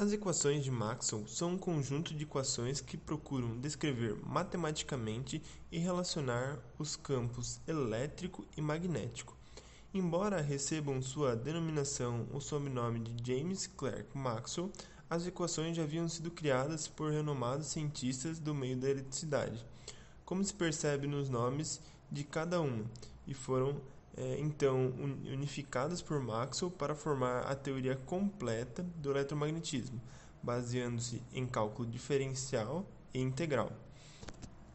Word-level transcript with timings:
As 0.00 0.14
equações 0.14 0.64
de 0.64 0.70
Maxwell 0.70 1.28
são 1.28 1.50
um 1.50 1.58
conjunto 1.58 2.14
de 2.14 2.24
equações 2.24 2.80
que 2.80 2.96
procuram 2.96 3.60
descrever 3.60 4.16
matematicamente 4.26 5.42
e 5.70 5.78
relacionar 5.78 6.58
os 6.78 6.96
campos 6.96 7.60
elétrico 7.68 8.46
e 8.56 8.62
magnético. 8.62 9.36
Embora 9.92 10.40
recebam 10.40 11.02
sua 11.02 11.36
denominação 11.36 12.26
o 12.32 12.40
sobrenome 12.40 13.00
de 13.00 13.30
James 13.30 13.66
Clerk 13.66 14.16
Maxwell, 14.16 14.72
as 15.10 15.26
equações 15.26 15.76
já 15.76 15.82
haviam 15.82 16.08
sido 16.08 16.30
criadas 16.30 16.88
por 16.88 17.12
renomados 17.12 17.66
cientistas 17.66 18.38
do 18.38 18.54
meio 18.54 18.78
da 18.78 18.88
eletricidade, 18.88 19.62
como 20.24 20.42
se 20.42 20.54
percebe 20.54 21.06
nos 21.06 21.28
nomes 21.28 21.78
de 22.10 22.24
cada 22.24 22.58
uma, 22.62 22.86
e 23.26 23.34
foram 23.34 23.78
é, 24.16 24.38
então 24.38 24.92
unificadas 25.32 26.02
por 26.02 26.20
Maxwell 26.20 26.70
para 26.70 26.94
formar 26.94 27.40
a 27.40 27.54
teoria 27.54 27.96
completa 27.96 28.82
do 28.96 29.10
eletromagnetismo, 29.10 30.00
baseando-se 30.42 31.22
em 31.32 31.46
cálculo 31.46 31.88
diferencial 31.88 32.86
e 33.14 33.20
integral. 33.20 33.70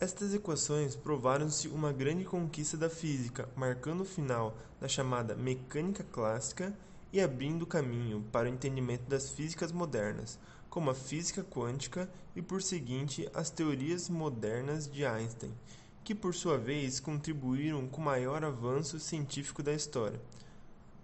Estas 0.00 0.32
equações 0.32 0.94
provaram-se 0.94 1.66
uma 1.66 1.92
grande 1.92 2.24
conquista 2.24 2.76
da 2.76 2.88
física, 2.88 3.48
marcando 3.56 4.02
o 4.02 4.06
final 4.06 4.56
da 4.80 4.86
chamada 4.86 5.34
mecânica 5.34 6.04
clássica 6.04 6.72
e 7.12 7.20
abrindo 7.20 7.66
caminho 7.66 8.24
para 8.30 8.48
o 8.48 8.52
entendimento 8.52 9.08
das 9.08 9.30
físicas 9.30 9.72
modernas, 9.72 10.38
como 10.70 10.90
a 10.90 10.94
física 10.94 11.42
quântica 11.42 12.08
e, 12.36 12.42
por 12.42 12.62
seguinte, 12.62 13.28
as 13.34 13.50
teorias 13.50 14.08
modernas 14.08 14.88
de 14.88 15.04
Einstein, 15.04 15.52
que 16.08 16.14
por 16.14 16.34
sua 16.34 16.56
vez 16.56 16.98
contribuíram 16.98 17.86
com 17.86 18.00
o 18.00 18.04
maior 18.06 18.42
avanço 18.42 18.98
científico 18.98 19.62
da 19.62 19.74
história. 19.74 20.18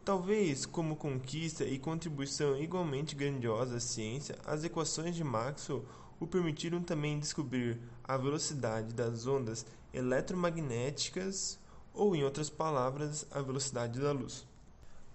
Talvez 0.02 0.64
como 0.64 0.96
conquista 0.96 1.62
e 1.62 1.78
contribuição 1.78 2.58
igualmente 2.58 3.14
grandiosa 3.14 3.76
à 3.76 3.80
ciência, 3.80 4.34
as 4.46 4.64
equações 4.64 5.14
de 5.14 5.22
Maxwell 5.22 5.84
o 6.18 6.26
permitiram 6.26 6.82
também 6.82 7.18
descobrir 7.18 7.78
a 8.02 8.16
velocidade 8.16 8.94
das 8.94 9.26
ondas 9.26 9.66
eletromagnéticas, 9.92 11.58
ou, 11.92 12.16
em 12.16 12.24
outras 12.24 12.48
palavras, 12.48 13.26
a 13.30 13.42
velocidade 13.42 14.00
da 14.00 14.10
luz. 14.10 14.46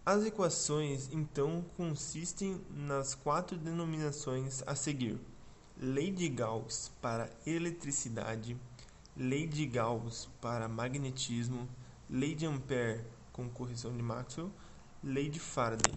As 0.06 0.24
equações 0.24 1.10
então 1.12 1.66
consistem 1.76 2.62
nas 2.70 3.16
quatro 3.16 3.58
denominações 3.58 4.62
a 4.68 4.76
seguir: 4.76 5.20
lei 5.76 6.12
de 6.12 6.30
Gauss 6.30 6.92
para 7.02 7.32
eletricidade, 7.44 8.56
lei 9.20 9.46
de 9.46 9.66
Gauss 9.66 10.30
para 10.40 10.70
magnetismo, 10.70 11.68
lei 12.10 12.34
de 12.34 12.46
Ampère 12.46 13.04
com 13.34 13.50
correção 13.50 13.92
de 13.92 14.02
Maxwell, 14.02 14.50
lei 15.04 15.28
de 15.28 15.42
Faraday, 15.42 15.94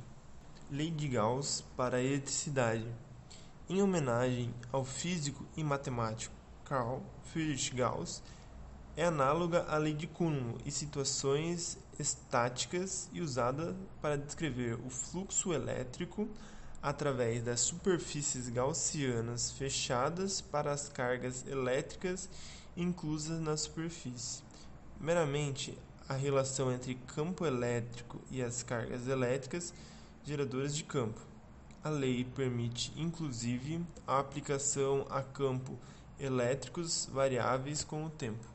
lei 0.69 0.91
de 0.91 1.07
Gauss 1.07 1.65
para 1.77 2.03
eletricidade. 2.03 2.85
Em 3.69 3.81
homenagem 3.81 4.53
ao 4.73 4.85
físico 4.85 5.47
e 5.57 5.63
matemático 5.63 6.35
Carl 6.65 7.01
Friedrich 7.23 7.73
Gauss, 7.77 8.25
é 8.97 9.05
análoga 9.05 9.67
à 9.69 9.77
lei 9.77 9.95
de 9.95 10.09
Coulomb 10.09 10.59
e 10.67 10.73
situações 10.73 11.79
estáticas 12.01 13.09
e 13.13 13.21
usada 13.21 13.77
para 14.01 14.19
descrever 14.19 14.81
o 14.85 14.91
fluxo 14.91 15.53
elétrico 15.53 16.29
através 16.83 17.45
das 17.45 17.61
superfícies 17.61 18.49
gaussianas 18.49 19.53
fechadas 19.53 20.41
para 20.41 20.73
as 20.73 20.89
cargas 20.89 21.47
elétricas 21.47 22.29
inclusas 22.77 23.39
na 23.41 23.57
superfície. 23.57 24.43
Meramente 24.99 25.77
a 26.09 26.15
relação 26.15 26.73
entre 26.73 26.95
campo 26.95 27.45
elétrico 27.45 28.21
e 28.31 28.43
as 28.43 28.63
cargas 28.63 29.07
elétricas 29.07 29.75
geradoras 30.25 30.75
de 30.75 30.85
campo. 30.85 31.21
A 31.85 31.91
lei 31.91 32.25
permite, 32.25 32.93
inclusive, 32.97 33.85
a 34.07 34.19
aplicação 34.19 35.07
a 35.11 35.23
campo 35.23 35.77
elétricos 36.19 37.09
variáveis 37.13 37.83
com 37.83 38.05
o 38.07 38.11
tempo. 38.11 38.47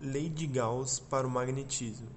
Lei 0.00 0.28
de 0.28 0.46
Gauss 0.46 0.98
para 0.98 1.26
o 1.26 1.30
magnetismo. 1.30 2.08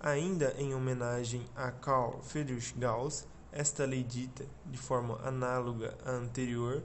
Ainda 0.00 0.54
em 0.58 0.74
homenagem 0.74 1.44
a 1.54 1.70
Carl 1.70 2.20
Friedrich 2.22 2.74
Gauss, 2.76 3.26
esta 3.52 3.84
lei 3.84 4.02
dita, 4.02 4.44
de 4.66 4.78
forma 4.78 5.18
análoga 5.22 5.96
à 6.04 6.10
anterior, 6.10 6.82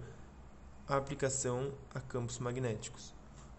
a 0.87 0.97
aplicação 0.97 1.71
a 1.93 1.99
campos 1.99 2.37
magnéticos 2.39 3.15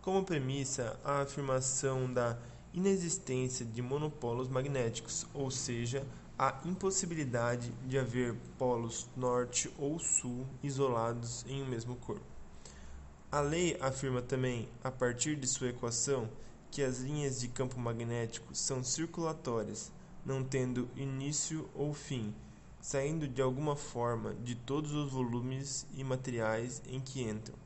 como 0.07 0.23
premissa 0.23 0.97
a 1.03 1.23
afirmação 1.23 2.13
da 2.13 2.39
inexistência 2.73 3.67
de 3.67 3.83
monopolos 3.83 4.49
magnéticos, 4.49 5.27
ou 5.35 5.51
seja, 5.51 6.07
a 6.39 6.61
impossibilidade 6.65 7.73
de 7.85 7.99
haver 7.99 8.37
polos 8.57 9.09
norte 9.17 9.69
ou 9.77 9.99
sul 9.99 10.47
isolados 10.63 11.45
em 11.49 11.61
um 11.61 11.67
mesmo 11.67 11.97
corpo. 11.97 12.23
A 13.33 13.41
lei 13.41 13.77
afirma 13.81 14.23
também, 14.23 14.69
a 14.85 14.93
partir 14.93 15.35
de 15.35 15.49
sua 15.49 15.71
equação, 15.71 16.29
que 16.71 16.85
as 16.85 17.01
linhas 17.01 17.41
de 17.41 17.49
campo 17.49 17.77
magnético 17.77 18.55
são 18.55 18.85
circulatórias, 18.85 19.91
não 20.25 20.45
tendo 20.45 20.89
início 20.95 21.69
ou 21.75 21.93
fim, 21.93 22.33
saindo 22.81 23.27
de 23.27 23.43
alguma 23.43 23.75
forma 23.75 24.35
de 24.35 24.55
todos 24.55 24.93
os 24.93 25.11
volumes 25.11 25.85
e 25.97 26.05
materiais 26.05 26.81
em 26.87 27.01
que 27.01 27.23
entram. 27.23 27.66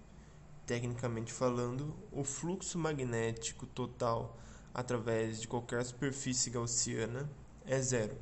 Tecnicamente 0.70 1.32
falando, 1.32 1.96
o 2.12 2.22
fluxo 2.22 2.78
magnético 2.78 3.66
total 3.66 4.38
através 4.72 5.40
de 5.40 5.48
qualquer 5.48 5.84
superfície 5.84 6.48
gaussiana 6.48 7.28
é 7.66 7.80
zero. 7.80 8.16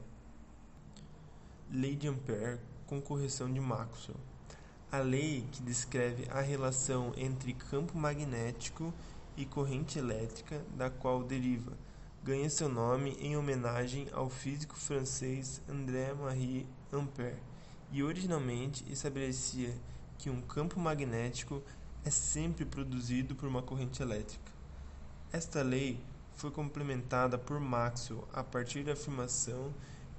Lei 1.70 1.94
de 1.94 2.08
Ampère 2.08 2.58
com 2.86 3.02
correção 3.02 3.52
de 3.52 3.60
Maxwell. 3.60 4.16
A 4.90 4.96
lei 5.00 5.46
que 5.52 5.60
descreve 5.60 6.26
a 6.30 6.40
relação 6.40 7.12
entre 7.18 7.52
campo 7.52 7.98
magnético 7.98 8.94
e 9.36 9.44
corrente 9.44 9.98
elétrica, 9.98 10.64
da 10.74 10.88
qual 10.88 11.22
deriva, 11.22 11.76
ganha 12.24 12.48
seu 12.48 12.70
nome 12.70 13.10
em 13.20 13.36
homenagem 13.36 14.08
ao 14.10 14.30
físico 14.30 14.74
francês 14.74 15.60
André-Marie 15.68 16.66
Ampère, 16.90 17.42
e 17.92 18.02
originalmente 18.02 18.90
estabelecia 18.90 19.74
que 20.16 20.30
um 20.30 20.40
campo 20.40 20.80
magnético 20.80 21.62
é 22.04 22.10
sempre 22.10 22.64
produzido 22.64 23.34
por 23.34 23.48
uma 23.48 23.62
corrente 23.62 24.02
elétrica. 24.02 24.52
Esta 25.32 25.62
lei 25.62 26.00
foi 26.34 26.50
complementada 26.50 27.36
por 27.36 27.60
Maxwell 27.60 28.26
a 28.32 28.42
partir 28.42 28.84
da 28.84 28.92
afirmação 28.92 29.72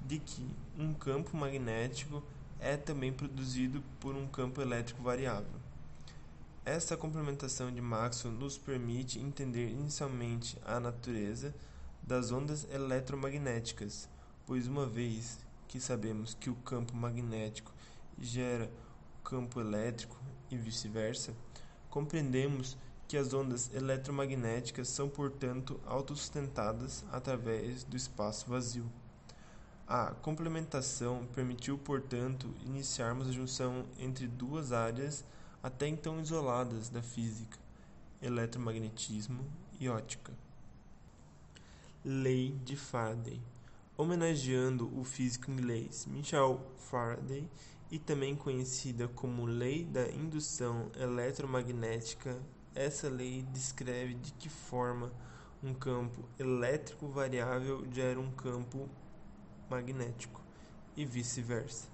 de 0.06 0.20
que 0.20 0.46
um 0.78 0.94
campo 0.94 1.36
magnético 1.36 2.22
é 2.60 2.76
também 2.76 3.12
produzido 3.12 3.82
por 4.00 4.16
um 4.16 4.28
campo 4.28 4.62
elétrico 4.62 5.02
variável. 5.02 5.60
Esta 6.66 6.98
complementação 6.98 7.72
de 7.72 7.82
Maxwell 7.82 8.34
nos 8.34 8.58
permite 8.58 9.18
entender 9.18 9.70
inicialmente 9.70 10.58
a 10.66 10.80
natureza 10.80 11.56
das 12.04 12.32
ondas 12.32 12.68
eletromagnéticas, 12.72 14.10
pois 14.46 14.68
uma 14.68 14.86
vez 14.86 15.40
que 15.68 15.80
sabemos 15.80 16.34
que 16.34 16.50
o 16.50 16.56
campo 16.56 16.96
magnético 16.96 17.72
gera 18.20 18.70
o 19.20 19.24
campo 19.24 19.62
elétrico 19.62 20.18
e 20.52 20.58
vice-versa, 20.58 21.34
compreendemos 21.90 22.78
que 23.08 23.18
as 23.18 23.34
ondas 23.34 23.74
eletromagnéticas 23.74 24.88
são, 24.88 25.10
portanto, 25.10 25.80
autossustentadas 25.86 27.04
através 27.12 27.84
do 27.84 27.98
espaço 27.98 28.50
vazio. 28.50 28.86
A 29.88 30.12
complementação 30.22 31.26
permitiu, 31.34 31.78
portanto, 31.78 32.54
iniciarmos 32.64 33.28
a 33.28 33.32
junção 33.32 33.86
entre 33.98 34.28
duas 34.28 34.72
áreas 34.72 35.26
até 35.64 35.88
então 35.88 36.22
isoladas 36.22 36.90
da 36.90 37.02
física, 37.02 37.58
eletromagnetismo 38.22 39.44
e 39.80 39.90
ótica. 39.90 40.32
Lei 42.06 42.52
de 42.64 42.76
Faraday 42.76 43.42
homenageando 44.00 44.90
o 44.98 45.04
físico 45.04 45.52
inglês 45.52 46.06
Michael 46.10 46.66
Faraday 46.90 47.46
e 47.92 47.98
também 47.98 48.36
conhecida 48.36 49.08
como 49.08 49.46
Lei 49.46 49.84
da 49.84 50.10
Indução 50.12 50.92
Eletromagnética. 50.96 52.40
Essa 52.76 53.10
lei 53.10 53.44
descreve 53.52 54.14
de 54.14 54.32
que 54.34 54.48
forma 54.48 55.12
um 55.64 55.74
campo 55.74 56.24
elétrico 56.38 57.08
variável 57.08 57.86
gera 57.92 58.20
um 58.20 58.32
campo 58.32 58.88
magnético 59.70 60.42
e 60.96 61.06
vice-versa. 61.06 61.90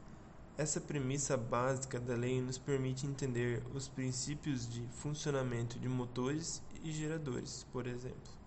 Essa 0.57 0.79
premissa 0.79 1.35
básica 1.35 1.99
da 1.99 2.15
lei 2.15 2.41
nos 2.41 2.57
permite 2.57 3.05
entender 3.05 3.61
os 3.73 3.87
princípios 3.87 4.69
de 4.69 4.87
funcionamento 4.87 5.77
de 5.79 5.89
motores 5.89 6.61
e 6.83 6.91
geradores, 6.91 7.65
por 7.71 7.87
exemplo. 7.87 8.44